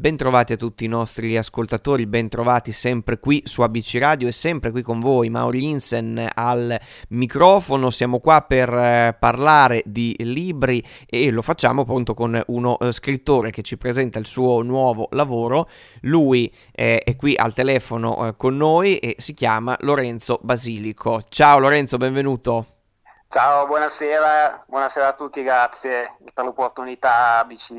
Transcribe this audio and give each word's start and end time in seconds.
Bentrovati 0.00 0.54
a 0.54 0.56
tutti 0.56 0.86
i 0.86 0.88
nostri 0.88 1.36
ascoltatori, 1.36 2.06
bentrovati 2.06 2.72
sempre 2.72 3.18
qui 3.18 3.42
su 3.44 3.60
ABC 3.60 3.98
Radio 3.98 4.28
e 4.28 4.32
sempre 4.32 4.70
qui 4.70 4.80
con 4.80 4.98
voi 4.98 5.28
Mauri 5.28 5.62
Insen 5.62 6.26
al 6.32 6.80
microfono. 7.10 7.90
Siamo 7.90 8.18
qua 8.18 8.40
per 8.40 8.70
eh, 8.70 9.16
parlare 9.20 9.82
di 9.84 10.16
libri 10.20 10.82
e 11.04 11.30
lo 11.30 11.42
facciamo 11.42 11.82
appunto 11.82 12.14
con 12.14 12.42
uno 12.46 12.78
eh, 12.78 12.92
scrittore 12.92 13.50
che 13.50 13.60
ci 13.60 13.76
presenta 13.76 14.18
il 14.18 14.24
suo 14.24 14.62
nuovo 14.62 15.06
lavoro. 15.10 15.68
Lui 16.00 16.50
eh, 16.72 17.00
è 17.00 17.14
qui 17.14 17.36
al 17.36 17.52
telefono 17.52 18.32
con 18.38 18.56
noi 18.56 18.96
e 18.96 19.16
si 19.18 19.34
chiama 19.34 19.76
Lorenzo 19.80 20.40
Basilico. 20.42 21.24
Ciao 21.28 21.58
Lorenzo, 21.58 21.98
benvenuto. 21.98 22.79
Ciao, 23.32 23.64
buonasera, 23.64 24.64
buonasera 24.66 25.06
a 25.06 25.12
tutti, 25.12 25.44
grazie 25.44 26.16
per 26.34 26.44
l'opportunità 26.44 27.38
ABC 27.38 27.74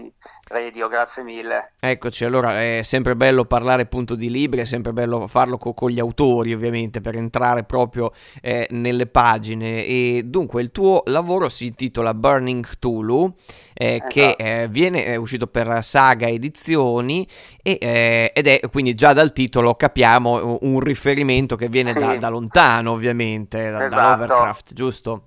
Radio, 0.48 0.88
grazie 0.88 1.24
mille. 1.24 1.74
Eccoci, 1.78 2.24
allora 2.24 2.62
è 2.62 2.80
sempre 2.84 3.18
bello 3.18 3.44
parlare 3.44 3.82
appunto 3.82 4.16
di 4.16 4.32
libri, 4.32 4.62
è 4.62 4.66
sempre 4.66 4.94
bello 4.94 5.28
farlo 5.28 5.58
co- 5.58 5.74
con 5.74 5.90
gli 5.90 6.00
autori 6.00 6.54
ovviamente 6.54 7.02
per 7.02 7.18
entrare 7.18 7.66
proprio 7.66 8.14
eh, 8.42 8.66
nelle 8.70 9.08
pagine 9.08 9.86
e 9.86 10.22
dunque 10.24 10.62
il 10.62 10.72
tuo 10.72 11.04
lavoro 11.08 11.50
si 11.50 11.66
intitola 11.66 12.14
Burning 12.14 12.66
Tulu 12.80 13.36
eh, 13.74 13.96
esatto. 13.96 14.08
che 14.08 14.36
eh, 14.38 14.68
viene, 14.70 15.04
è 15.04 15.18
uscito 15.18 15.48
per 15.48 15.84
Saga 15.84 16.30
Edizioni 16.30 17.28
e, 17.62 17.78
eh, 17.78 18.32
ed 18.34 18.48
è 18.48 18.62
quindi 18.72 18.94
già 18.94 19.12
dal 19.12 19.34
titolo 19.34 19.76
capiamo 19.76 20.60
un 20.62 20.80
riferimento 20.80 21.58
che 21.58 21.68
viene 21.68 21.92
sì. 21.92 22.00
da, 22.00 22.16
da, 22.16 22.30
lontano 22.30 22.92
ovviamente, 22.92 23.70
da, 23.70 23.84
esatto. 23.84 23.96
da 24.02 24.12
Lovecraft, 24.12 24.74
giusto? 24.74 25.26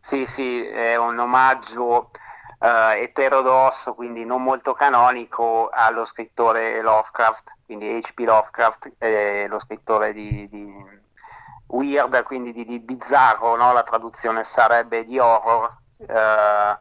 Sì, 0.00 0.24
sì, 0.26 0.64
è 0.66 0.96
un 0.96 1.18
omaggio 1.18 2.10
uh, 2.58 2.66
eterodosso, 2.96 3.94
quindi 3.94 4.24
non 4.24 4.42
molto 4.42 4.72
canonico, 4.72 5.68
allo 5.70 6.04
scrittore 6.04 6.80
Lovecraft, 6.80 7.56
quindi 7.66 8.00
H.P. 8.00 8.20
Lovecraft, 8.20 8.92
eh, 8.98 9.46
lo 9.48 9.58
scrittore 9.58 10.12
di, 10.12 10.48
di 10.48 10.72
weird, 11.66 12.22
quindi 12.24 12.52
di, 12.52 12.64
di 12.64 12.80
bizzarro, 12.80 13.56
no? 13.56 13.72
la 13.72 13.82
traduzione 13.82 14.42
sarebbe 14.42 15.04
di 15.04 15.18
horror 15.18 15.76
uh, 15.98 16.78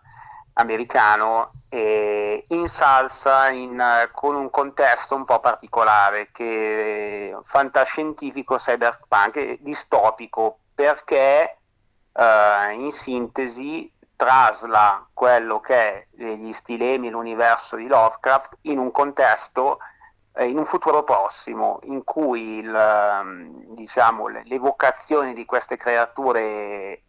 americano, 0.54 1.52
e 1.70 2.46
in 2.48 2.68
salsa 2.68 3.50
in, 3.50 3.80
uh, 3.80 4.10
con 4.12 4.34
un 4.34 4.50
contesto 4.50 5.14
un 5.14 5.26
po' 5.26 5.40
particolare, 5.40 6.30
che 6.32 7.38
fantascientifico, 7.44 8.56
cyberpunk, 8.56 9.60
distopico, 9.60 10.60
perché 10.74 11.58
eh, 12.70 12.74
in 12.74 12.92
sintesi 12.92 13.92
trasla 14.16 15.08
quello 15.14 15.62
che 15.62 15.76
è 15.76 16.08
gli 16.36 16.52
stilemi, 16.52 17.10
l'universo 17.10 17.78
di 17.78 17.88
Lovecraft 17.88 18.58
in 18.64 18.78
un 18.78 18.92
contesto, 18.92 19.80
eh, 20.34 20.46
in 20.50 20.58
un 20.58 20.66
futuro 20.66 21.04
prossimo, 21.04 21.80
in 21.84 22.04
cui 22.04 22.58
il, 22.58 22.74
ehm, 22.74 23.74
diciamo, 23.76 24.28
l'evocazione 24.28 25.34
di 25.34 25.46
queste 25.46 25.78
creature 25.78 27.04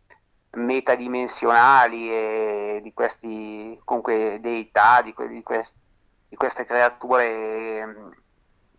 metadimensionali 0.53 2.13
e 2.13 2.81
di 2.83 2.93
questi 2.93 3.79
comunque 3.85 4.39
deità, 4.41 5.01
di, 5.03 5.13
que- 5.13 5.29
di, 5.29 5.43
quest- 5.43 5.77
di 6.29 6.37
queste 6.37 6.65
creature 6.65 7.79
ehm, 7.79 8.15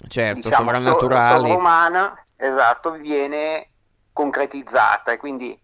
certo, 0.08 0.42
diciamo, 0.42 0.74
sovrannaturali, 0.74 1.50
sovrumana, 1.50 2.26
esatto, 2.38 2.92
viene 2.92 3.70
concretizzata. 4.14 5.12
E 5.12 5.18
quindi 5.18 5.61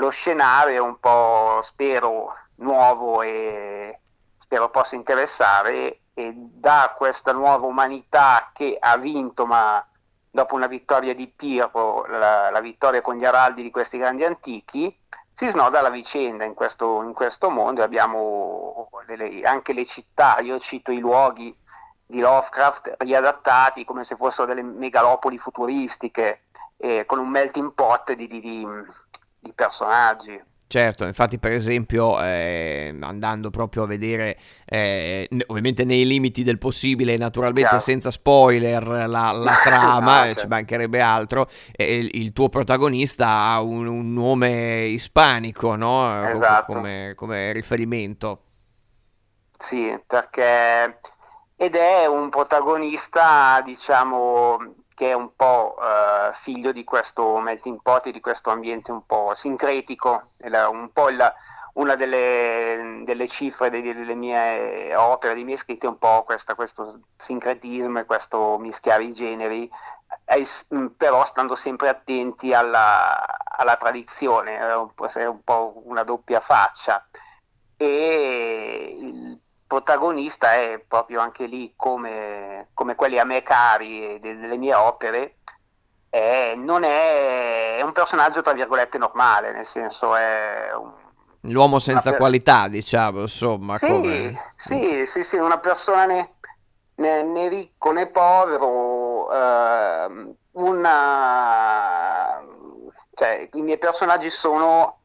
lo 0.00 0.08
scenario 0.08 0.74
è 0.74 0.80
un 0.80 0.98
po', 0.98 1.60
spero, 1.62 2.34
nuovo 2.56 3.20
e 3.20 4.00
spero 4.38 4.70
possa 4.70 4.96
interessare 4.96 6.00
e 6.14 6.32
da 6.34 6.94
questa 6.96 7.32
nuova 7.32 7.66
umanità 7.66 8.50
che 8.52 8.76
ha 8.80 8.96
vinto, 8.96 9.44
ma 9.44 9.86
dopo 10.30 10.54
una 10.54 10.66
vittoria 10.66 11.14
di 11.14 11.28
Pirro, 11.28 12.06
la, 12.06 12.50
la 12.50 12.60
vittoria 12.60 13.02
con 13.02 13.16
gli 13.16 13.24
araldi 13.26 13.62
di 13.62 13.70
questi 13.70 13.98
grandi 13.98 14.24
antichi, 14.24 14.94
si 15.32 15.48
snoda 15.48 15.82
la 15.82 15.90
vicenda 15.90 16.44
in 16.44 16.54
questo, 16.54 17.02
in 17.02 17.12
questo 17.12 17.50
mondo, 17.50 17.82
abbiamo 17.82 18.88
le, 19.06 19.42
anche 19.42 19.74
le 19.74 19.84
città, 19.84 20.38
io 20.40 20.58
cito 20.58 20.92
i 20.92 20.98
luoghi 20.98 21.54
di 22.06 22.20
Lovecraft 22.20 22.96
riadattati 22.98 23.84
come 23.84 24.04
se 24.04 24.16
fossero 24.16 24.46
delle 24.46 24.62
megalopoli 24.62 25.36
futuristiche, 25.38 26.44
eh, 26.78 27.04
con 27.04 27.18
un 27.18 27.28
melting 27.28 27.72
pot 27.72 28.12
di, 28.14 28.26
di, 28.26 28.40
di 28.40 28.66
di 29.40 29.52
personaggi. 29.52 30.48
Certo, 30.70 31.04
infatti 31.04 31.40
per 31.40 31.50
esempio 31.50 32.22
eh, 32.22 32.96
andando 33.00 33.50
proprio 33.50 33.82
a 33.82 33.86
vedere, 33.86 34.38
eh, 34.66 35.28
ovviamente 35.48 35.84
nei 35.84 36.06
limiti 36.06 36.44
del 36.44 36.58
possibile, 36.58 37.16
naturalmente 37.16 37.70
Chiaro. 37.70 37.82
senza 37.82 38.12
spoiler, 38.12 38.86
la, 38.86 39.32
la 39.32 39.54
trama, 39.64 40.18
no, 40.18 40.24
certo. 40.26 40.40
ci 40.42 40.46
mancherebbe 40.46 41.00
altro, 41.00 41.48
eh, 41.72 41.96
il, 41.96 42.10
il, 42.12 42.32
tuo 42.32 42.48
protagonista 42.48 43.26
ha 43.26 43.60
un, 43.60 43.88
un 43.88 44.12
nome 44.12 44.84
ispanico, 44.84 45.74
no? 45.74 46.28
Esatto. 46.28 46.74
Come, 46.74 47.14
come 47.16 47.52
riferimento. 47.52 48.42
Sì, 49.58 50.00
perché... 50.06 51.00
Ed 51.56 51.74
è 51.74 52.06
un 52.06 52.28
protagonista, 52.28 53.60
diciamo, 53.64 54.56
che 55.00 55.12
è 55.12 55.14
un 55.14 55.34
po' 55.34 55.76
eh, 55.80 56.30
figlio 56.34 56.72
di 56.72 56.84
questo 56.84 57.38
melting 57.38 57.80
pot, 57.80 58.10
di 58.10 58.20
questo 58.20 58.50
ambiente 58.50 58.92
un 58.92 59.06
po' 59.06 59.32
sincretico, 59.34 60.32
un 60.42 60.90
po' 60.92 61.08
il, 61.08 61.34
una 61.74 61.94
delle, 61.94 63.00
delle 63.06 63.26
cifre 63.26 63.70
delle, 63.70 63.94
delle, 63.94 64.14
mie 64.14 64.94
opere, 64.94 65.32
dei 65.32 65.44
miei 65.44 65.56
scritti 65.56 65.86
è 65.86 65.88
un 65.88 65.96
po' 65.96 66.22
questa, 66.24 66.54
questo 66.54 67.00
sincretismo 67.16 68.00
e 68.00 68.04
questo 68.04 68.58
mischiare 68.58 69.04
i 69.04 69.14
generi, 69.14 69.70
eh, 70.26 70.46
però 70.98 71.24
stando 71.24 71.54
sempre 71.54 71.88
attenti 71.88 72.52
alla, 72.52 73.24
alla 73.56 73.76
tradizione, 73.76 74.58
è 74.58 74.76
un, 74.76 74.90
è 75.14 75.24
un 75.24 75.42
po' 75.42 75.80
una 75.86 76.02
doppia 76.02 76.40
faccia. 76.40 77.02
E 77.78 78.96
il 79.00 79.39
protagonista 79.70 80.54
è 80.54 80.82
proprio 80.84 81.20
anche 81.20 81.46
lì 81.46 81.74
come, 81.76 82.70
come 82.74 82.96
quelli 82.96 83.20
a 83.20 83.24
me 83.24 83.40
cari 83.40 84.18
delle 84.18 84.56
mie 84.56 84.74
opere, 84.74 85.36
è, 86.08 86.54
non 86.56 86.82
è, 86.82 87.76
è, 87.76 87.82
un 87.82 87.92
personaggio 87.92 88.42
tra 88.42 88.52
virgolette 88.52 88.98
normale, 88.98 89.52
nel 89.52 89.64
senso 89.64 90.16
è 90.16 90.70
un, 90.74 90.90
L'uomo 91.42 91.78
senza 91.78 92.10
per... 92.10 92.18
qualità, 92.18 92.66
diciamo, 92.66 93.20
insomma. 93.20 93.78
Sì, 93.78 93.86
come... 93.86 94.52
sì, 94.56 95.06
sì, 95.06 95.22
sì, 95.22 95.36
una 95.36 95.60
persona 95.60 96.04
né, 96.04 96.28
né, 96.96 97.22
né 97.22 97.48
ricco 97.48 97.92
né 97.92 98.08
povero, 98.08 99.32
eh, 99.32 100.34
una... 100.50 102.42
Cioè, 103.14 103.48
i 103.52 103.62
miei 103.62 103.78
personaggi 103.78 104.30
sono 104.30 104.99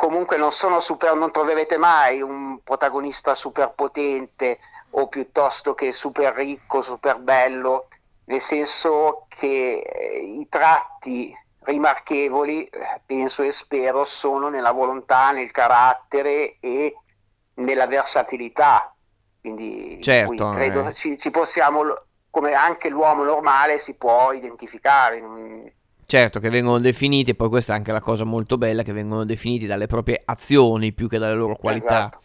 comunque 0.00 0.38
non 0.38 0.50
sono 0.50 0.80
super, 0.80 1.14
non 1.14 1.30
troverete 1.30 1.76
mai 1.76 2.22
un 2.22 2.62
protagonista 2.64 3.34
super 3.34 3.72
potente 3.74 4.58
o 4.92 5.08
piuttosto 5.08 5.74
che 5.74 5.92
super 5.92 6.32
ricco, 6.32 6.80
super 6.80 7.18
bello, 7.18 7.88
nel 8.24 8.40
senso 8.40 9.26
che 9.28 9.82
eh, 9.82 10.22
i 10.22 10.46
tratti 10.48 11.36
rimarchevoli, 11.64 12.64
eh, 12.64 13.00
penso 13.04 13.42
e 13.42 13.52
spero, 13.52 14.06
sono 14.06 14.48
nella 14.48 14.72
volontà, 14.72 15.32
nel 15.32 15.50
carattere 15.50 16.56
e 16.60 16.96
nella 17.56 17.86
versatilità. 17.86 18.94
Quindi 19.38 19.98
certo, 20.00 20.52
credo 20.52 20.88
eh. 20.88 20.94
ci, 20.94 21.18
ci 21.18 21.30
possiamo, 21.30 21.82
come 22.30 22.54
anche 22.54 22.88
l'uomo 22.88 23.22
normale, 23.22 23.78
si 23.78 23.92
può 23.92 24.32
identificare. 24.32 25.20
Certo, 26.10 26.40
che 26.40 26.50
vengono 26.50 26.80
definiti, 26.80 27.30
e 27.30 27.34
poi 27.36 27.48
questa 27.48 27.72
è 27.72 27.76
anche 27.76 27.92
la 27.92 28.00
cosa 28.00 28.24
molto 28.24 28.58
bella, 28.58 28.82
che 28.82 28.92
vengono 28.92 29.24
definiti 29.24 29.66
dalle 29.66 29.86
proprie 29.86 30.20
azioni 30.24 30.92
più 30.92 31.06
che 31.06 31.18
dalle 31.18 31.36
loro 31.36 31.54
qualità. 31.54 32.08
Esatto. 32.08 32.20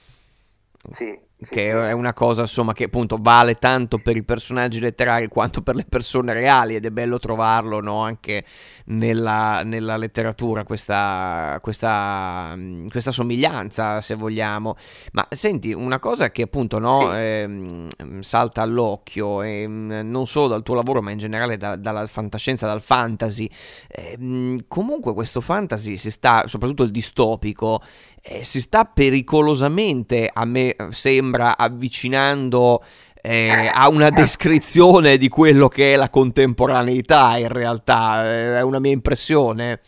Sì, 0.89 1.19
che 1.43 1.69
è 1.69 1.91
una 1.91 2.13
cosa 2.13 2.41
insomma 2.41 2.71
che 2.71 2.85
appunto 2.85 3.17
vale 3.19 3.55
tanto 3.55 3.97
per 3.97 4.15
i 4.15 4.23
personaggi 4.23 4.79
letterari 4.79 5.27
quanto 5.27 5.61
per 5.61 5.75
le 5.75 5.83
persone 5.83 6.31
reali 6.31 6.75
ed 6.75 6.85
è 6.85 6.91
bello 6.91 7.19
trovarlo 7.19 7.81
no? 7.81 8.01
anche 8.01 8.45
nella, 8.85 9.63
nella 9.63 9.97
letteratura 9.97 10.63
questa, 10.63 11.59
questa, 11.61 12.53
mm, 12.55 12.87
questa, 12.87 13.11
somiglianza 13.11 14.01
se 14.01 14.15
vogliamo 14.15 14.75
ma 15.11 15.27
senti 15.29 15.73
una 15.73 15.99
cosa 15.99 16.31
che 16.31 16.43
appunto 16.43 16.79
no, 16.79 17.09
sì. 17.11 17.17
eh, 17.17 17.87
salta 18.21 18.61
all'occhio 18.61 19.41
e 19.41 19.67
non 19.67 20.27
solo 20.27 20.47
dal 20.47 20.63
tuo 20.63 20.75
lavoro 20.75 21.01
ma 21.01 21.11
in 21.11 21.17
generale 21.17 21.57
da, 21.57 21.75
dalla 21.75 22.07
fantascienza 22.07 22.65
dal 22.65 22.81
fantasy 22.81 23.49
eh, 23.89 24.63
comunque 24.69 25.13
questo 25.13 25.41
fantasy 25.41 25.97
si 25.97 26.11
sta 26.11 26.47
soprattutto 26.47 26.83
il 26.83 26.91
distopico 26.91 27.81
eh, 28.27 28.43
si 28.43 28.59
sta 28.59 28.85
pericolosamente, 28.85 30.27
a 30.33 30.45
me 30.45 30.75
sembra, 30.89 31.23
avvicinando 31.33 32.83
eh, 33.21 33.71
a 33.73 33.89
una 33.89 34.09
descrizione 34.11 35.17
di 35.17 35.29
quello 35.29 35.67
che 35.67 35.93
è 35.93 35.95
la 35.95 36.09
contemporaneità 36.09 37.37
in 37.37 37.47
realtà, 37.47 38.23
eh, 38.23 38.57
è 38.57 38.61
una 38.61 38.79
mia 38.79 38.91
impressione. 38.91 39.81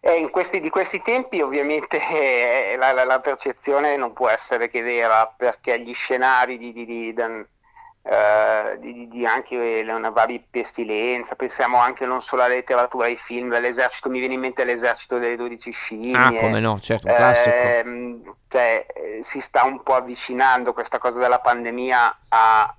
Eh, 0.00 0.30
questi, 0.30 0.60
di 0.60 0.70
questi 0.70 1.02
tempi 1.02 1.40
ovviamente 1.40 1.98
eh, 1.98 2.76
la, 2.78 2.92
la, 2.92 3.04
la, 3.04 3.20
percezione 3.20 3.96
non 3.96 4.12
può 4.12 4.28
essere 4.28 4.68
che 4.68 4.80
vera 4.80 5.26
perché 5.36 5.80
gli 5.80 5.92
scenari 5.92 6.56
di, 6.56 6.72
di, 6.72 6.86
di, 6.86 7.12
Uh, 8.08 8.78
di, 8.78 9.06
di, 9.06 9.26
anche 9.26 9.84
una 9.86 10.08
varia 10.08 10.40
pestilenza, 10.48 11.34
pensiamo 11.34 11.76
anche 11.76 12.06
non 12.06 12.22
solo 12.22 12.42
alla 12.42 12.54
letteratura, 12.54 13.04
ai 13.04 13.16
film, 13.16 13.52
all'esercito, 13.52 14.08
mi 14.08 14.18
viene 14.18 14.32
in 14.32 14.40
mente 14.40 14.64
l'esercito 14.64 15.18
delle 15.18 15.36
12 15.36 15.70
scimmie. 15.70 16.16
Ah, 16.16 16.32
come 16.40 16.58
no, 16.58 16.80
certo, 16.80 17.06
un 17.06 17.14
classico. 17.14 17.54
Eh, 17.54 18.20
cioè, 18.48 18.86
si 19.20 19.40
sta 19.40 19.64
un 19.64 19.82
po' 19.82 19.94
avvicinando 19.96 20.72
questa 20.72 20.96
cosa 20.96 21.18
della 21.18 21.40
pandemia 21.40 22.18
a, 22.28 22.74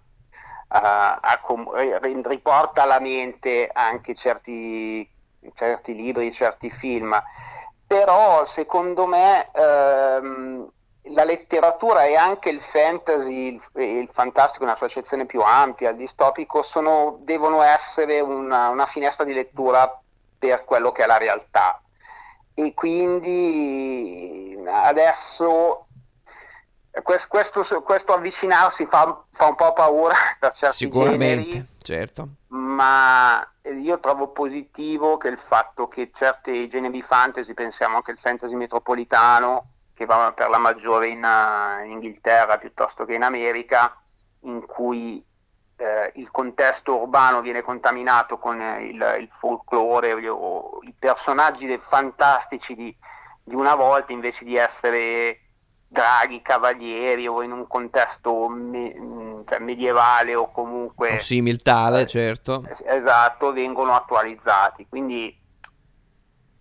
a, 0.70 1.20
a 1.22 1.40
com- 1.44 1.76
riporta 2.24 2.81
alla 2.81 3.00
mente 3.00 3.70
anche 3.72 4.16
certi, 4.16 5.08
certi 5.54 5.94
libri, 5.94 6.34
certi 6.34 6.72
film, 6.72 7.16
però 7.86 8.44
secondo 8.46 9.06
me 9.06 9.48
ehm, 9.54 10.72
la 11.10 11.24
letteratura 11.24 12.06
e 12.06 12.16
anche 12.16 12.50
il 12.50 12.62
fantasy, 12.62 13.54
il, 13.54 13.82
il 13.82 14.10
fantastico 14.12 14.64
una 14.64 14.76
sua 14.76 14.88
accezione 14.88 15.26
più 15.26 15.42
ampia, 15.42 15.90
il 15.90 15.98
distopico, 15.98 16.62
sono, 16.64 17.20
devono 17.22 17.62
essere 17.62 18.20
una, 18.20 18.70
una, 18.70 18.86
finestra 18.86 19.24
di 19.24 19.34
lettura 19.34 20.02
per 20.38 20.66
quello 20.66 20.92
che 20.92 21.04
è 21.04 21.08
la 21.08 21.18
realtà. 21.18 21.82
E 22.54 22.74
quindi 22.74 24.58
adesso 24.68 25.88
questo, 27.04 27.82
questo 27.82 28.14
avvicinarsi 28.14 28.86
fa, 28.86 29.24
fa, 29.32 29.48
un 29.48 29.56
po' 29.56 29.74
paura 29.74 30.16
per 30.40 30.54
certi 30.54 30.78
Sicuramente, 30.78 31.44
generi, 31.44 31.68
certo. 31.82 32.28
ma 32.48 33.48
io 33.64 34.00
trovo 34.00 34.30
positivo 34.30 35.18
che 35.18 35.28
il 35.30 35.38
fatto 35.38 35.88
che 35.88 36.12
certi 36.14 36.68
generi 36.68 37.02
fantasy, 37.02 37.54
pensiamo 37.54 37.98
anche 37.98 38.12
al 38.12 38.18
fantasy 38.18 38.56
metropolitano, 38.56 39.66
che 40.00 40.06
va 40.06 40.31
per 40.34 40.48
la 40.48 40.57
maggiore 40.57 41.10
in, 41.10 41.28
in 41.84 41.92
Inghilterra 41.92 42.57
piuttosto 42.57 43.04
che 43.04 43.16
in 43.16 43.22
America, 43.22 44.01
in 44.44 44.66
cui 44.66 45.22
eh, 45.75 46.13
il 46.16 46.31
contesto 46.31 47.01
urbano 47.01 47.42
viene 47.42 47.62
contaminato 47.62 48.38
con 48.38 48.62
il, 48.62 49.18
il 49.19 49.30
folklore 49.30 50.13
o 50.30 50.80
i 50.84 50.96
personaggi 50.98 51.78
fantastici 51.81 52.75
di, 52.75 52.96
di, 53.44 53.54
una 53.54 53.75
volta 53.75 54.13
invece 54.13 54.46
di 54.46 54.56
essere 54.56 55.42
draghi, 55.86 56.42
cavalieri 56.42 57.28
o 57.28 57.44
in 57.44 57.52
un 57.52 57.68
contesto 57.68 58.48
me, 58.48 59.44
cioè 59.45 59.60
medievale 59.60 60.34
o 60.34 60.50
comunque 60.50 61.18
o 61.18 61.19
similtale, 61.19 62.04
eh, 62.04 62.07
certo. 62.07 62.63
Esatto, 62.86 63.52
vengono 63.52 63.94
attualizzati. 63.95 64.88
Quindi 64.88 65.38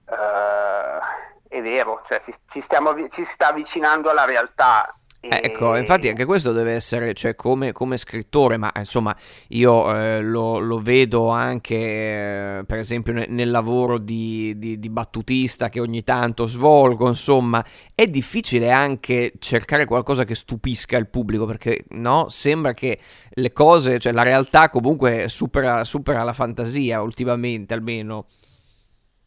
eh, 0.07 1.28
è 1.49 1.63
vero, 1.63 2.03
cioè 2.07 2.21
ci, 2.21 2.33
ci, 2.49 2.61
stiamo, 2.61 2.95
ci 3.11 3.25
sta 3.25 3.49
avvicinando 3.49 4.11
alla 4.11 4.25
realtà. 4.25 4.93
E... 5.21 5.41
Ecco, 5.43 5.75
infatti 5.75 6.07
anche 6.07 6.25
questo 6.25 6.53
deve 6.53 6.75
essere, 6.75 7.13
cioè 7.13 7.35
come, 7.35 7.73
come 7.73 7.97
scrittore, 7.97 8.57
ma 8.57 8.71
insomma 8.77 9.17
io 9.49 9.93
eh, 9.93 10.21
lo, 10.21 10.61
lo, 10.61 10.81
vedo 10.81 11.31
anche 11.31 11.75
eh, 11.75 12.65
per 12.65 12.79
esempio 12.79 13.13
nel, 13.13 13.27
nel 13.29 13.51
lavoro 13.51 13.99
di, 13.99 14.57
di, 14.59 14.79
di, 14.79 14.89
battutista 14.89 15.71
che 15.71 15.81
ogni 15.81 16.05
tanto 16.05 16.47
svolgo, 16.47 17.09
insomma 17.09 17.65
è 17.97 18.07
difficile 18.07 18.71
anche 18.71 19.33
cercare 19.41 19.87
qualcosa 19.87 20.23
che 20.23 20.37
stupisca 20.37 20.97
il 20.97 21.09
pubblico 21.09 21.47
perché 21.47 21.87
no, 21.89 22.29
sembra 22.29 22.73
che 22.73 23.01
le 23.29 23.53
cose, 23.53 23.99
cioè 23.99 24.13
la 24.13 24.23
realtà 24.23 24.71
comunque 24.71 25.29
supera, 25.29 25.83
supera 25.83 26.23
la 26.23 26.33
fantasia 26.33 27.03
ultimamente 27.03 27.75
almeno. 27.75 28.27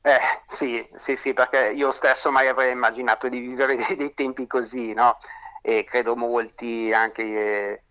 Eh, 0.03 0.17
sì, 0.47 0.87
sì, 0.95 1.15
sì, 1.15 1.33
perché 1.33 1.71
io 1.71 1.91
stesso 1.91 2.31
mai 2.31 2.47
avrei 2.47 2.71
immaginato 2.71 3.27
di 3.29 3.39
vivere 3.39 3.75
dei, 3.85 3.95
dei 3.95 4.13
tempi 4.13 4.47
così, 4.47 4.93
no? 4.93 5.17
E 5.61 5.83
credo 5.83 6.15
molti, 6.15 6.91
anche 6.91 7.21
eh, 7.23 7.83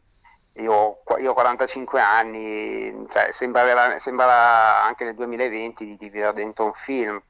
io, 0.63 1.03
io 1.21 1.31
ho 1.31 1.35
45 1.35 2.01
anni, 2.01 3.07
cioè, 3.11 3.31
sembra, 3.31 4.83
anche 4.83 5.05
nel 5.05 5.15
2020 5.15 5.85
di, 5.85 5.97
di 5.97 6.09
vivere 6.11 6.33
dentro 6.33 6.65
un 6.65 6.73
film, 6.75 7.23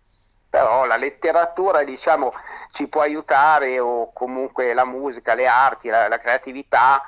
però 0.49 0.87
la 0.87 0.97
letteratura, 0.97 1.85
diciamo, 1.85 2.33
ci 2.73 2.89
può 2.89 3.03
aiutare 3.03 3.79
o 3.79 4.13
comunque 4.15 4.73
la 4.73 4.87
musica, 4.87 5.35
le 5.35 5.47
arti, 5.47 5.89
la, 5.89 6.09
la 6.09 6.19
creatività 6.19 7.03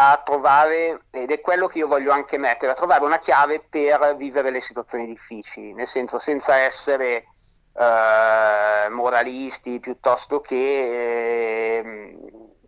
a 0.00 0.22
trovare, 0.24 1.06
ed 1.10 1.32
è 1.32 1.40
quello 1.40 1.66
che 1.66 1.78
io 1.78 1.88
voglio 1.88 2.12
anche 2.12 2.38
mettere, 2.38 2.70
a 2.70 2.74
trovare 2.74 3.04
una 3.04 3.18
chiave 3.18 3.64
per 3.68 4.14
vivere 4.16 4.50
le 4.50 4.60
situazioni 4.60 5.06
difficili, 5.06 5.72
nel 5.72 5.88
senso 5.88 6.20
senza 6.20 6.56
essere 6.56 7.24
eh, 7.72 8.88
moralisti 8.90 9.80
piuttosto 9.80 10.40
che, 10.40 11.78
eh, 11.78 12.18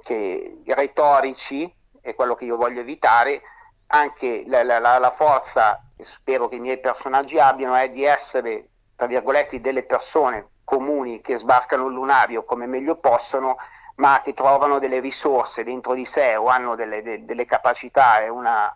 che, 0.03 0.57
retorici, 0.67 1.73
è 2.01 2.17
quello 2.17 2.35
che 2.35 2.47
io 2.47 2.57
voglio 2.57 2.81
evitare, 2.81 3.43
anche 3.89 4.43
la, 4.47 4.65
la, 4.65 4.79
la 4.99 5.11
forza, 5.11 5.81
spero 5.99 6.49
che 6.49 6.57
i 6.57 6.61
miei 6.61 6.81
personaggi 6.81 7.39
abbiano, 7.39 7.77
è 7.77 7.89
di 7.89 8.03
essere, 8.05 8.71
tra 8.97 9.07
virgolette, 9.07 9.61
delle 9.61 9.85
persone 9.85 10.49
comuni 10.65 11.21
che 11.21 11.39
sbarcano 11.39 11.87
il 11.87 11.95
lunario 11.95 12.45
come 12.45 12.67
meglio 12.67 12.97
possono, 12.97 13.57
ma 14.01 14.23
che 14.23 14.33
trovano 14.33 14.79
delle 14.79 14.99
risorse 14.99 15.63
dentro 15.63 15.93
di 15.93 16.07
sé 16.07 16.35
o 16.35 16.47
hanno 16.47 16.75
delle, 16.75 17.03
de, 17.03 17.25
delle 17.27 17.45
capacità 17.45 18.21
e 18.21 18.31
una, 18.31 18.75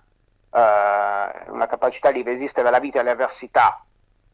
uh, 0.50 1.52
una, 1.52 1.66
capacità 1.66 2.12
di 2.12 2.22
resistere 2.22 2.68
alla 2.68 2.78
vita 2.78 2.98
e 2.98 3.00
alle 3.00 3.10
avversità 3.10 3.82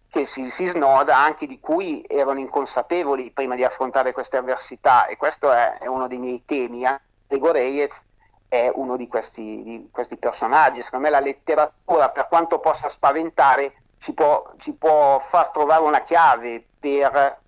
che 0.08 0.26
si, 0.26 0.50
si, 0.50 0.66
snoda, 0.66 1.16
anche 1.16 1.46
di 1.46 1.60
cui 1.60 2.04
erano 2.08 2.40
inconsapevoli 2.40 3.30
prima 3.30 3.54
di 3.54 3.62
affrontare 3.62 4.10
queste 4.12 4.36
avversità 4.36 5.06
e 5.06 5.16
questo 5.16 5.52
è, 5.52 5.78
è 5.78 5.86
uno 5.86 6.08
dei 6.08 6.18
miei 6.18 6.44
temi. 6.44 6.84
Ego 7.28 7.52
Reyes 7.52 8.04
è 8.48 8.68
uno 8.74 8.96
di 8.96 9.06
questi, 9.06 9.62
di 9.62 9.88
questi, 9.92 10.16
personaggi. 10.16 10.82
Secondo 10.82 11.04
me 11.04 11.12
la 11.12 11.20
letteratura, 11.20 12.08
per 12.10 12.26
quanto 12.26 12.58
possa 12.58 12.88
spaventare, 12.88 13.74
ci 13.98 14.12
può, 14.12 14.50
ci 14.56 14.72
può 14.72 15.20
far 15.20 15.50
trovare 15.50 15.82
una 15.82 16.00
chiave 16.00 16.64
per 16.80 17.38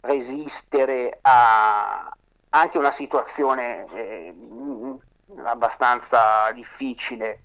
resistere 0.00 1.18
a, 1.22 2.14
anche 2.54 2.78
una 2.78 2.90
situazione 2.90 3.86
eh, 3.92 4.34
abbastanza 5.44 6.50
difficile. 6.52 7.42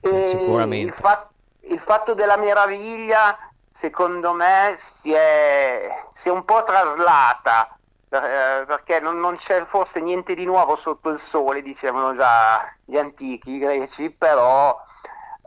E 0.00 0.24
Sicuramente. 0.24 0.86
Il, 0.86 0.92
fa- 0.92 1.28
il, 1.60 1.78
fatto 1.78 2.14
della 2.14 2.36
meraviglia, 2.36 3.36
secondo 3.70 4.32
me, 4.32 4.76
si 4.78 5.12
è, 5.12 5.88
si 6.12 6.28
è 6.28 6.32
un 6.32 6.44
po' 6.44 6.64
traslata. 6.64 7.72
Eh, 8.10 8.64
perché 8.66 9.00
non, 9.00 9.20
non, 9.20 9.36
c'è 9.36 9.64
forse 9.64 10.00
niente 10.00 10.34
di 10.34 10.46
nuovo 10.46 10.76
sotto 10.76 11.10
il 11.10 11.18
sole, 11.18 11.60
dicevano 11.60 12.14
già 12.14 12.72
gli 12.84 12.96
antichi 12.96 13.52
i 13.52 13.58
greci, 13.58 14.08
però 14.10 14.80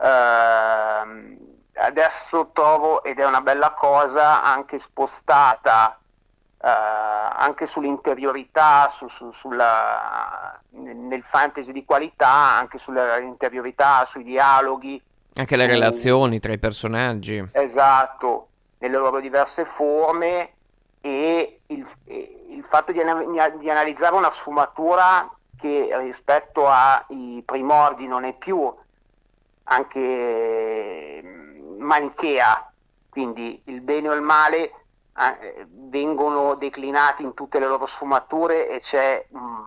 eh, 0.00 1.38
adesso 1.74 2.50
trovo, 2.52 3.02
ed 3.02 3.18
è 3.18 3.26
una 3.26 3.40
bella 3.40 3.72
cosa, 3.72 4.44
anche 4.44 4.78
spostata 4.78 5.98
anche 6.64 7.66
sull'interiorità, 7.66 8.88
su, 8.88 9.08
su, 9.08 9.30
sulla, 9.30 10.60
nel 10.70 11.22
fantasy 11.24 11.72
di 11.72 11.84
qualità, 11.84 12.56
anche 12.56 12.78
sull'interiorità, 12.78 14.04
sui 14.04 14.22
dialoghi. 14.22 15.02
Anche 15.34 15.56
le 15.56 15.64
su, 15.64 15.70
relazioni 15.70 16.38
tra 16.38 16.52
i 16.52 16.58
personaggi. 16.58 17.48
Esatto, 17.52 18.48
nelle 18.78 18.96
loro 18.96 19.18
diverse 19.20 19.64
forme 19.64 20.52
e 21.00 21.60
il, 21.66 21.86
il 22.04 22.64
fatto 22.64 22.92
di, 22.92 23.00
di, 23.58 23.70
analizzare 23.70 24.14
una 24.14 24.30
sfumatura 24.30 25.28
che 25.58 25.88
rispetto 25.98 26.68
ai 26.68 27.42
primordi 27.44 28.06
non 28.06 28.24
è 28.24 28.34
più 28.34 28.72
anche 29.64 31.22
manichea, 31.78 32.72
quindi 33.08 33.60
il 33.64 33.80
bene 33.80 34.08
o 34.10 34.12
il 34.12 34.20
male 34.20 34.81
eh, 35.18 35.66
vengono 35.68 36.54
declinati 36.54 37.22
in 37.22 37.34
tutte 37.34 37.58
le 37.58 37.66
loro 37.66 37.86
sfumature 37.86 38.68
e 38.68 38.80
c'è, 38.80 39.26
mh, 39.28 39.38
mm, 39.38 39.64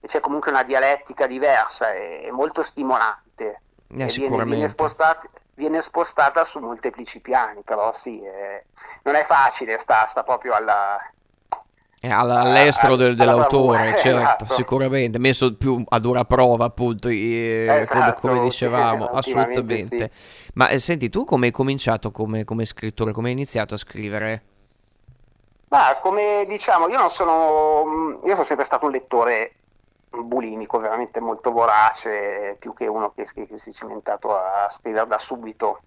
e 0.00 0.06
c'è 0.06 0.20
comunque 0.20 0.50
una 0.50 0.62
dialettica 0.62 1.26
diversa, 1.26 1.92
è, 1.92 2.22
è 2.22 2.30
molto 2.30 2.62
stimolante. 2.62 3.62
Eh, 3.88 4.06
viene, 4.06 4.44
viene, 4.44 4.68
spostata, 4.68 5.28
viene, 5.54 5.82
spostata, 5.82 6.44
su 6.44 6.58
molteplici 6.58 7.20
piani, 7.20 7.62
però 7.62 7.92
sì, 7.94 8.22
è, 8.22 8.64
non 9.02 9.14
è 9.14 9.24
facile, 9.24 9.78
sta, 9.78 10.06
sta 10.06 10.22
proprio 10.22 10.54
alla, 10.54 10.98
all'estero 12.10 12.96
del, 12.96 13.14
dell'autore, 13.14 13.96
certo, 13.96 14.44
esatto. 14.44 14.54
sicuramente, 14.54 15.18
messo 15.18 15.54
più 15.56 15.82
a 15.88 15.98
dura 15.98 16.24
prova, 16.24 16.66
appunto, 16.66 17.08
eh, 17.08 17.66
esatto, 17.68 18.20
come, 18.20 18.34
come, 18.36 18.46
dicevamo, 18.46 19.06
assolutamente. 19.06 20.10
Sì. 20.12 20.50
Ma 20.54 20.68
eh, 20.68 20.78
senti, 20.78 21.08
tu 21.08 21.24
come 21.24 21.46
hai 21.46 21.52
cominciato 21.52 22.10
come, 22.10 22.44
come 22.44 22.64
scrittore, 22.64 23.12
come 23.12 23.28
hai 23.28 23.34
iniziato 23.34 23.74
a 23.74 23.78
scrivere? 23.78 24.42
Ma 25.68 25.98
come 26.00 26.44
diciamo, 26.46 26.88
io 26.88 26.98
non 26.98 27.10
sono, 27.10 28.20
io 28.24 28.32
sono 28.32 28.44
sempre 28.44 28.64
stato 28.64 28.86
un 28.86 28.92
lettore 28.92 29.54
bulimico, 30.10 30.78
veramente 30.78 31.20
molto 31.20 31.50
vorace, 31.50 32.56
più 32.58 32.72
che 32.72 32.86
uno 32.86 33.12
che, 33.12 33.24
che 33.24 33.58
si 33.58 33.70
è 33.70 33.72
cimentato 33.72 34.36
a 34.36 34.68
scrivere 34.70 35.06
da 35.06 35.18
subito. 35.18 35.80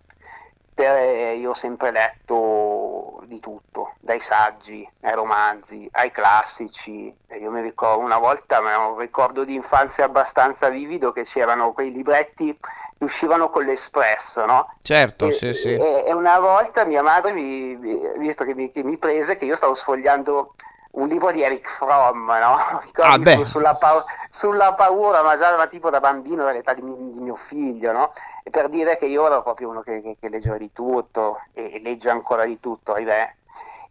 Lettere 0.78 1.34
io 1.34 1.50
ho 1.50 1.54
sempre 1.56 1.92
letto 1.92 3.22
di 3.26 3.40
tutto, 3.40 3.96
dai 4.00 4.20
saggi 4.20 4.88
ai 5.02 5.16
romanzi, 5.16 5.90
ai 5.94 6.12
classici. 6.12 7.14
Io 7.40 7.52
mi 7.52 7.62
ricordo 7.62 8.04
una 8.04 8.20
volta, 8.20 8.62
ma 8.62 8.80
ho 8.80 8.94
un 8.94 9.00
ricordo 9.00 9.44
di 9.44 9.56
infanzia 9.56 10.06
abbastanza 10.06 10.70
vivido 10.70 11.12
che 11.12 11.24
c'erano 11.24 11.74
quei 11.74 11.92
libretti 11.92 12.58
che 12.98 13.04
uscivano 13.04 13.50
con 13.50 13.66
l'Espresso, 13.66 14.46
no? 14.46 14.76
Certo, 14.82 15.28
e, 15.28 15.32
sì, 15.32 15.54
sì. 15.54 15.74
E, 15.74 16.06
e, 16.08 16.14
una 16.14 16.40
volta 16.40 16.86
mia 16.86 17.02
madre, 17.02 17.34
mi, 17.34 17.76
visto 18.18 18.46
che 18.46 18.54
mi, 18.54 18.70
che 18.70 18.84
mi 18.84 18.98
prese, 18.98 19.36
che 19.36 19.46
io 19.46 19.56
stavo 19.56 19.74
sfogliando 19.74 20.54
un 20.98 21.08
libro 21.08 21.32
di 21.32 21.42
Eric 21.42 21.70
Fromm, 21.70 22.28
no? 22.28 22.82
Ah, 23.00 23.20
su, 23.24 23.44
sulla, 23.44 23.76
pa- 23.76 24.06
sulla, 24.30 24.74
paura, 24.74 25.22
ma 25.22 25.38
già 25.38 25.56
da 25.56 25.68
tipo 25.68 25.90
da 25.90 26.00
bambino, 26.00 26.44
dall'età 26.44 26.74
di, 26.74 26.82
di, 26.82 27.20
mio 27.20 27.36
figlio, 27.36 27.92
no? 27.92 28.14
E 28.44 28.50
per 28.50 28.70
dire 28.70 28.98
che 28.98 29.06
io 29.06 29.26
ero 29.26 29.44
proprio 29.44 29.70
uno 29.70 29.82
che, 29.82 30.02
che, 30.02 30.18
che 30.20 30.30
leggeva 30.30 30.58
di 30.58 30.72
tutto 30.74 31.42
e, 31.54 31.76
e, 31.76 31.80
legge 31.82 32.10
ancora 32.10 32.46
di 32.46 32.60
tutto, 32.60 32.94
ahimè. 32.94 33.34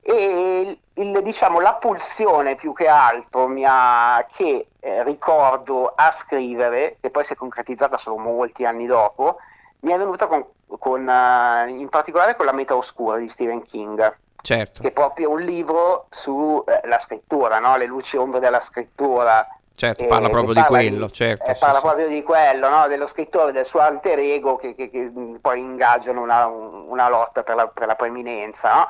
E 0.03 0.79
il, 0.95 1.23
diciamo, 1.23 1.61
la 1.61 1.75
pulsione 1.75 2.55
più 2.55 2.73
che 2.73 2.89
altro 2.89 3.53
ha, 3.65 4.25
che 4.29 4.69
eh, 4.81 5.03
ricordo 5.05 5.93
a 5.95 6.11
scrivere, 6.11 6.99
che 7.01 7.11
poi 7.11 7.25
si 7.25 7.33
è 7.33 7.37
concretizzata 7.37 7.97
solo 7.97 8.19
molti 8.19 8.65
anni 8.65 8.87
dopo, 8.87 9.39
mi 9.81 9.93
è 9.93 9.99
venuta 9.99 10.27
con, 10.27 10.45
con, 10.79 11.07
uh, 11.07 11.69
in 11.69 11.89
particolare 11.89 12.35
con 12.37 12.47
La 12.47 12.53
Meta 12.53 12.77
Oscura 12.77 13.19
di 13.19 13.29
Stephen 13.29 13.63
King 13.63 14.17
certo. 14.43 14.83
che 14.83 14.89
è 14.89 14.93
proprio 14.93 15.31
un 15.31 15.41
libro 15.41 16.07
sulla 16.11 16.81
eh, 16.83 16.99
scrittura, 16.99 17.59
no? 17.59 17.77
le 17.77 17.87
luci 17.87 18.17
e 18.17 18.19
ombre 18.19 18.41
della 18.41 18.61
scrittura. 18.61 19.47
Certo, 19.73 20.07
parla 20.07 20.31
proprio 20.31 20.55
parla 20.55 20.79
di 20.79 20.89
quello, 20.89 21.07
di, 21.07 21.13
certo. 21.13 21.51
Eh, 21.51 21.55
sì, 21.55 21.61
parla 21.61 21.81
sì. 21.81 21.85
proprio 21.85 22.09
di 22.09 22.23
quello, 22.23 22.69
no? 22.69 22.87
dello 22.87 23.07
scrittore, 23.07 23.53
del 23.53 23.67
suo 23.67 23.81
alter 23.81 24.19
ego 24.19 24.57
che, 24.57 24.75
che, 24.75 24.89
che 24.89 25.13
poi 25.41 25.61
ingaggiano 25.61 26.23
una, 26.23 26.47
una 26.47 27.09
lotta 27.09 27.43
per 27.43 27.57
la, 27.57 27.69
per 27.69 27.87
la 27.87 27.95
preeminenza. 27.95 28.75
No? 28.75 28.89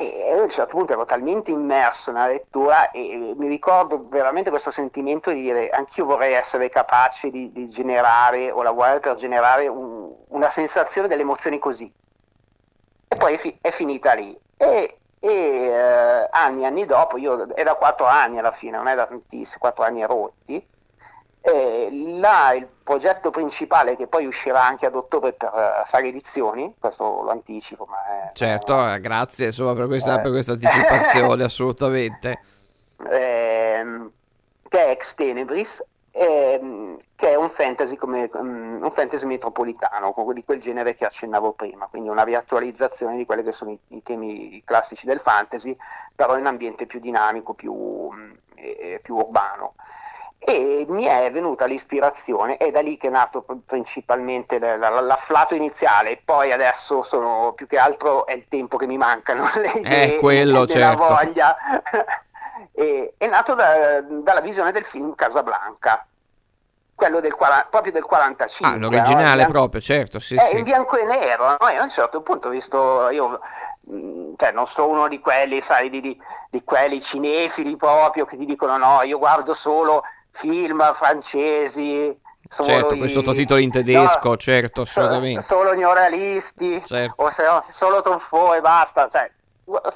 E 0.00 0.30
a 0.30 0.40
un 0.40 0.48
certo 0.48 0.76
punto 0.76 0.92
ero 0.92 1.04
talmente 1.04 1.50
immerso 1.50 2.12
nella 2.12 2.28
lettura 2.28 2.92
e 2.92 3.34
mi 3.36 3.48
ricordo 3.48 4.06
veramente 4.08 4.48
questo 4.48 4.70
sentimento 4.70 5.30
di 5.32 5.40
dire 5.40 5.70
anch'io 5.70 6.04
vorrei 6.04 6.34
essere 6.34 6.68
capace 6.68 7.30
di, 7.30 7.50
di 7.50 7.68
generare 7.68 8.52
o 8.52 8.62
lavorare 8.62 9.00
per 9.00 9.16
generare 9.16 9.66
un, 9.66 10.08
una 10.28 10.50
sensazione 10.50 11.08
delle 11.08 11.22
emozioni 11.22 11.58
così. 11.58 11.92
E 13.08 13.16
poi 13.16 13.34
è, 13.34 13.36
fi- 13.38 13.58
è 13.60 13.70
finita 13.70 14.12
lì. 14.12 14.38
E, 14.58 14.98
e 15.20 15.28
eh, 15.28 16.28
anni 16.30 16.62
e 16.62 16.66
anni 16.66 16.84
dopo, 16.84 17.16
io, 17.16 17.46
è 17.54 17.62
da 17.62 17.74
quattro 17.74 18.06
anni 18.06 18.38
alla 18.38 18.50
fine, 18.50 18.76
non 18.76 18.88
è 18.88 18.94
da 18.94 19.06
tantissimi, 19.06 19.58
quattro 19.58 19.84
anni 19.84 20.04
rotti, 20.04 20.66
e 21.40 21.88
là 22.20 22.52
il 22.52 22.68
progetto 22.82 23.30
principale 23.30 23.96
che 23.96 24.06
poi 24.06 24.26
uscirà 24.26 24.64
anche 24.64 24.86
ad 24.86 24.94
ottobre 24.94 25.32
per 25.32 25.50
uh, 25.52 25.84
Saga 25.84 26.06
Edizioni, 26.06 26.74
questo 26.78 27.22
lo 27.22 27.30
anticipo, 27.30 27.86
ma 27.88 28.28
è, 28.28 28.32
certo, 28.34 28.92
eh, 28.92 29.00
grazie 29.00 29.46
insomma 29.46 29.72
per 29.74 29.86
questa, 29.86 30.18
eh, 30.18 30.20
per 30.20 30.30
questa 30.30 30.52
anticipazione 30.52 31.44
assolutamente. 31.44 32.40
Ehm, 33.10 34.10
che 34.68 34.86
è 34.86 34.90
Ex 34.90 35.14
Tenebris, 35.14 35.84
ehm, 36.18 36.96
che 37.14 37.30
è 37.30 37.34
un 37.34 37.48
fantasy, 37.48 37.96
come, 37.96 38.28
um, 38.34 38.78
un 38.82 38.90
fantasy 38.90 39.26
metropolitano, 39.26 40.12
di 40.32 40.44
quel 40.44 40.60
genere 40.60 40.94
che 40.94 41.04
accennavo 41.04 41.52
prima, 41.52 41.86
quindi 41.86 42.08
una 42.08 42.24
riattualizzazione 42.24 43.16
di 43.16 43.24
quelli 43.24 43.42
che 43.42 43.52
sono 43.52 43.70
i, 43.70 43.78
i 43.88 44.02
temi 44.02 44.62
classici 44.64 45.06
del 45.06 45.20
fantasy, 45.20 45.76
però 46.14 46.34
in 46.34 46.40
un 46.40 46.46
ambiente 46.46 46.86
più 46.86 47.00
dinamico, 47.00 47.54
più, 47.54 48.08
eh, 48.54 49.00
più 49.02 49.16
urbano. 49.16 49.74
E 50.40 50.86
mi 50.88 51.04
è 51.04 51.30
venuta 51.32 51.66
l'ispirazione, 51.66 52.58
è 52.58 52.70
da 52.70 52.80
lì 52.80 52.96
che 52.96 53.08
è 53.08 53.10
nato 53.10 53.44
principalmente 53.66 54.58
l'afflato 54.58 55.56
iniziale, 55.56 56.20
poi 56.24 56.52
adesso 56.52 57.02
sono 57.02 57.52
più 57.54 57.66
che 57.66 57.76
altro 57.76 58.24
è 58.24 58.34
il 58.34 58.46
tempo 58.48 58.76
che 58.76 58.86
mi 58.86 58.96
mancano, 58.96 59.50
le 59.56 59.72
idee, 59.80 60.16
è 60.16 60.18
quello, 60.18 60.64
certo. 60.68 61.06
voglia. 61.06 61.56
E, 62.72 63.14
è 63.16 63.26
nato 63.26 63.54
da, 63.54 64.00
dalla 64.00 64.40
visione 64.40 64.72
del 64.72 64.84
film 64.84 65.14
Casablanca, 65.14 66.06
quello 66.98 67.20
del, 67.20 67.36
proprio 67.70 67.92
del 67.92 68.02
45. 68.02 68.76
Ah, 68.76 68.80
l'originale 68.80 69.44
no? 69.44 69.50
proprio, 69.50 69.80
certo, 69.80 70.18
sì, 70.18 70.34
è 70.34 70.48
sì. 70.48 70.56
in 70.56 70.64
bianco 70.64 70.96
e 70.96 71.04
nero, 71.04 71.56
no? 71.60 71.68
e 71.68 71.76
a 71.76 71.82
un 71.84 71.90
certo 71.90 72.22
punto 72.22 72.48
ho 72.48 72.50
visto, 72.50 73.08
io 73.10 73.38
mh, 73.82 74.32
cioè, 74.36 74.50
non 74.50 74.66
sono 74.66 74.88
uno 74.88 75.08
di 75.08 75.20
quelli, 75.20 75.60
sai, 75.60 75.90
di, 75.90 76.00
di, 76.00 76.20
di, 76.50 76.64
quelli 76.64 77.00
cinefili 77.00 77.76
proprio 77.76 78.24
che 78.24 78.36
ti 78.36 78.44
dicono 78.44 78.76
no, 78.76 79.02
io 79.02 79.18
guardo 79.18 79.54
solo 79.54 80.02
film 80.32 80.92
francesi. 80.92 82.18
Solo 82.50 82.68
certo, 82.68 82.94
i, 82.94 82.98
con 82.98 83.06
i 83.06 83.10
sottotitoli 83.12 83.62
in 83.62 83.70
tedesco, 83.70 84.30
no, 84.30 84.36
certo, 84.36 84.80
assolutamente. 84.80 85.40
So, 85.42 85.56
solo 85.56 85.74
neorealisti, 85.74 86.82
certo. 86.84 87.22
o 87.22 87.30
se 87.30 87.44
no, 87.44 87.62
solo 87.68 88.00
Truffaut 88.00 88.56
e 88.56 88.60
basta, 88.60 89.06
cioè, 89.06 89.30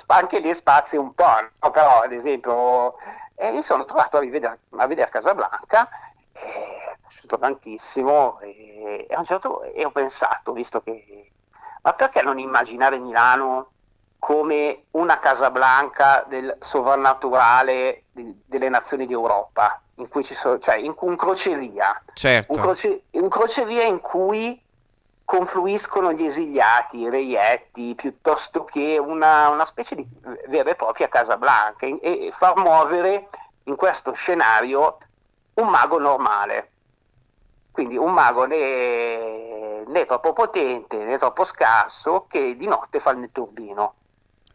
anche 0.06 0.38
lì 0.38 0.54
spazi 0.54 0.96
un 0.96 1.14
po', 1.14 1.50
no? 1.60 1.70
però 1.70 2.02
ad 2.02 2.12
esempio, 2.12 2.96
eh, 3.36 3.50
mi 3.50 3.62
sono 3.62 3.84
trovato 3.84 4.16
a, 4.16 4.20
rivedere, 4.20 4.60
a 4.76 4.86
vedere 4.86 5.10
Casablanca 5.10 5.88
e 6.32 6.38
è 6.40 6.96
piaciuto 7.00 7.38
tantissimo 7.38 8.40
e, 8.40 9.06
e, 9.08 9.24
certo, 9.24 9.62
e 9.62 9.84
ho 9.84 9.90
pensato, 9.90 10.52
visto 10.52 10.82
che, 10.82 11.30
ma 11.82 11.92
perché 11.92 12.22
non 12.22 12.38
immaginare 12.38 12.98
Milano 12.98 13.70
come 14.18 14.84
una 14.92 15.18
Casablanca 15.18 16.24
del 16.28 16.56
sovrannaturale 16.60 18.04
di, 18.12 18.42
delle 18.46 18.68
nazioni 18.68 19.06
d'Europa, 19.06 19.80
in 19.96 20.08
cui 20.08 20.22
ci 20.22 20.34
sono, 20.34 20.58
cioè 20.58 20.76
in, 20.76 20.94
un 21.00 21.16
crocevia, 21.16 22.00
certo. 22.14 22.52
un, 22.52 22.60
croce, 22.60 23.02
un 23.10 23.28
crocevia 23.28 23.82
in 23.82 24.00
cui 24.00 24.60
confluiscono 25.24 26.12
gli 26.12 26.24
esiliati, 26.24 27.00
i 27.00 27.10
reietti, 27.10 27.94
piuttosto 27.94 28.64
che 28.64 28.98
una, 28.98 29.48
una 29.48 29.64
specie 29.64 29.94
di 29.94 30.06
vera 30.48 30.70
e 30.70 30.74
propria 30.74 31.08
Casablanca 31.08 31.86
e, 31.86 31.98
e 32.00 32.30
far 32.30 32.56
muovere 32.56 33.28
in 33.64 33.76
questo 33.76 34.12
scenario 34.12 34.98
un 35.54 35.68
mago 35.68 35.98
normale. 35.98 36.70
Quindi 37.70 37.96
un 37.96 38.12
mago 38.12 38.44
né, 38.44 39.84
né, 39.86 40.06
troppo 40.06 40.32
potente 40.32 40.96
né 40.98 41.16
troppo 41.16 41.44
scarso 41.44 42.26
che 42.28 42.54
di 42.56 42.66
notte 42.66 43.00
fa 43.00 43.12
il 43.12 43.18
netturbino. 43.18 43.94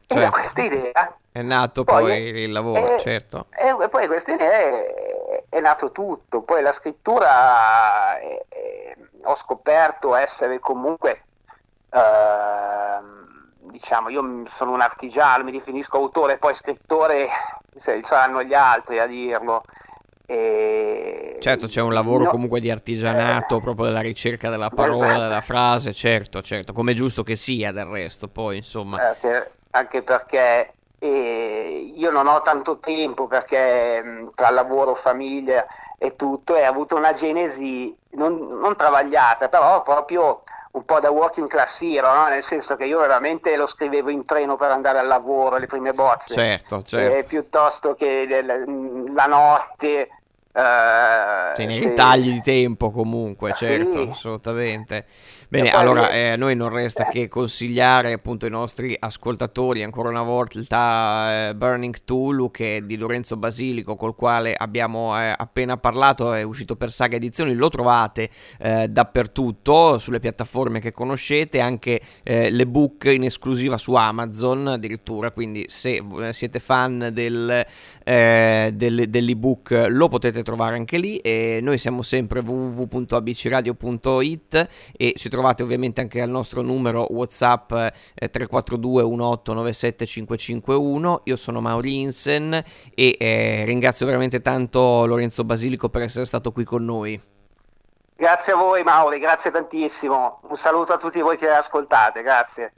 Certo. 0.06 0.16
E 0.16 0.20
da 0.20 0.30
questa 0.30 0.62
idea 0.62 1.18
è 1.32 1.42
nato 1.42 1.84
poi, 1.84 2.04
poi 2.04 2.42
il 2.44 2.52
lavoro, 2.52 2.96
è, 2.96 3.00
certo. 3.00 3.46
E, 3.52 3.76
e 3.80 3.90
poi 3.90 4.08
questa 4.08 4.34
idea 4.34 4.52
è, 4.52 5.27
è, 5.50 5.60
nato 5.60 5.92
tutto. 5.92 6.42
Poi 6.42 6.62
la 6.62 6.72
scrittura 6.72 8.18
è, 8.20 8.46
ho 9.24 9.36
scoperto 9.36 10.16
essere 10.16 10.60
comunque, 10.60 11.24
eh, 11.92 13.00
diciamo, 13.72 14.10
io 14.10 14.44
sono 14.48 14.72
un 14.72 14.82
artigiano, 14.82 15.44
mi 15.44 15.52
definisco 15.52 15.98
autore, 15.98 16.38
poi 16.38 16.56
scrittore 16.56 17.28
saranno 17.76 18.44
gli 18.44 18.54
altri 18.54 19.00
a 19.00 19.06
dirlo. 19.06 19.64
E... 20.30 21.38
Certo, 21.40 21.68
c'è 21.68 21.82
un 21.82 21.94
lavoro 21.94 22.26
no, 22.26 22.30
comunque 22.30 22.60
di 22.60 22.70
artigianato, 22.70 23.58
eh, 23.58 23.62
proprio 23.62 23.86
della 23.86 24.02
ricerca 24.02 24.50
della 24.50 24.70
parola, 24.70 25.06
esatto. 25.06 25.22
della 25.22 25.42
frase, 25.42 25.94
certo, 25.94 26.42
certo, 26.42 26.74
come 26.74 26.92
è 26.92 26.96
giusto 26.96 27.24
che 27.24 27.38
sia 27.38 27.72
del 27.72 27.86
resto, 27.86 28.28
poi 28.28 28.58
insomma. 28.58 28.98
Anche, 29.08 29.52
anche 29.72 30.02
perché 30.02 30.74
eh, 31.00 31.94
io 31.96 32.12
non 32.12 32.28
ho 32.28 32.42
tanto 32.42 32.80
tempo 32.80 33.28
perché 33.28 34.02
mh, 34.02 34.32
tra 34.36 34.50
lavoro, 34.50 34.96
famiglia 34.96 35.66
e 35.98 36.16
tutto, 36.16 36.56
e 36.56 36.66
ho 36.66 36.70
avuto 36.70 36.96
una 36.96 37.14
genesi 37.14 37.96
non, 38.12 38.48
non 38.48 38.76
travagliata, 38.76 39.50
però 39.50 39.82
proprio 39.82 40.42
un 40.72 40.86
po' 40.86 41.00
da 41.00 41.10
working 41.10 41.48
class 41.48 41.82
hero, 41.82 42.14
no? 42.14 42.28
nel 42.28 42.44
senso 42.44 42.76
che 42.76 42.86
io 42.86 43.00
veramente 43.00 43.56
lo 43.56 43.68
scrivevo 43.68 44.10
in 44.10 44.26
treno 44.26 44.56
per 44.56 44.72
andare 44.72 45.00
al 45.00 45.08
lavoro, 45.08 45.58
le 45.58 45.66
prime 45.66 45.94
bozze, 45.94 46.34
certo, 46.34 46.84
certo. 46.84 47.18
Eh, 47.18 47.24
piuttosto 47.24 47.96
che 47.96 48.44
la 48.44 49.26
notte. 49.26 50.10
Eh, 50.54 51.54
Tieni 51.56 51.78
se... 51.78 51.94
tagli 51.94 52.32
di 52.32 52.42
tempo 52.42 52.92
comunque, 52.92 53.54
certo, 53.54 54.04
sì. 54.04 54.10
assolutamente. 54.12 55.06
Bene, 55.50 55.70
allora 55.70 56.10
eh, 56.10 56.36
noi 56.36 56.58
non 56.58 56.68
resta 56.68 57.06
che 57.06 57.30
consigliare 57.30 58.12
appunto 58.12 58.44
ai 58.44 58.52
nostri 58.52 58.94
ascoltatori 59.00 59.82
ancora 59.82 60.10
una 60.10 60.22
volta 60.22 61.48
eh, 61.48 61.56
Burning 61.56 61.96
Tulu 62.04 62.52
che 62.52 62.76
è 62.76 62.82
di 62.82 62.98
Lorenzo 62.98 63.38
Basilico 63.38 63.96
col 63.96 64.14
quale 64.14 64.54
abbiamo 64.54 65.18
eh, 65.18 65.34
appena 65.38 65.78
parlato, 65.78 66.34
è 66.34 66.42
uscito 66.42 66.76
per 66.76 66.92
Saga 66.92 67.16
Edizioni, 67.16 67.54
lo 67.54 67.70
trovate 67.70 68.30
eh, 68.60 68.90
dappertutto 68.90 70.00
sulle 70.00 70.20
piattaforme 70.20 70.82
che 70.82 70.92
conoscete, 70.92 71.62
anche 71.62 72.02
eh, 72.24 72.50
l'ebook 72.50 73.06
in 73.06 73.24
esclusiva 73.24 73.78
su 73.78 73.94
Amazon 73.94 74.68
addirittura, 74.68 75.32
quindi 75.32 75.66
se 75.70 76.04
siete 76.32 76.60
fan 76.60 77.12
del, 77.14 77.66
eh, 78.04 78.72
del, 78.74 79.06
dell'ebook 79.08 79.86
lo 79.88 80.10
potete 80.10 80.44
trovare 80.44 80.76
anche 80.76 80.98
lì. 80.98 81.20
E 81.20 81.60
noi 81.62 81.78
siamo 81.78 82.02
sempre 82.02 82.42
www.abcradio.it 82.42 84.68
e 84.92 85.14
ci 85.16 85.30
trovate 85.38 85.62
ovviamente 85.62 86.02
anche 86.02 86.20
al 86.20 86.32
nostro 86.32 86.62
numero 86.62 87.06
WhatsApp 87.12 87.72
eh, 87.72 87.92
342 88.16 89.04
1897 89.04 90.06
551. 90.08 91.22
Io 91.26 91.36
sono 91.36 91.62
Mauri 91.62 92.02
Insen 92.02 92.64
e 92.96 93.18
eh, 93.20 93.64
ringrazio 93.64 94.08
veramente 94.08 94.42
tanto 94.42 95.06
Lorenzo 95.06 95.44
Basilico 95.44 95.90
per 95.90 96.02
essere 96.02 96.26
stato 96.26 96.52
qui 96.52 96.64
con 96.64 96.84
noi. 96.84 97.22
Grazie 98.16 98.54
a 98.54 98.56
voi 98.56 98.82
Mauri, 98.82 99.20
grazie 99.20 99.52
tantissimo. 99.52 100.40
Un 100.50 100.58
saluto 100.58 100.94
a 100.94 100.98
tutti 100.98 101.22
voi 101.22 101.38
che 101.38 101.48
ascoltate, 101.50 102.24
grazie. 102.24 102.74